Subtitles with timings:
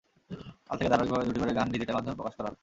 [0.67, 2.59] কাল থেকে ধারাবাহিকভাবে দুটি করে গান ডিজিটাল মাধ্যমে প্রকাশ করা হবে।